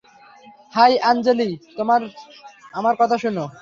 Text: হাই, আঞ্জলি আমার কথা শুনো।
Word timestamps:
হাই, 0.73 0.93
আঞ্জলি 1.09 1.49
আমার 2.73 2.95
কথা 2.99 3.15
শুনো। 3.17 3.43